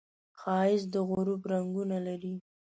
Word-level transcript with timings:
ښایست 0.39 0.87
د 0.93 0.95
غروب 1.09 1.41
رنګونه 1.51 1.97
لري 2.07 2.33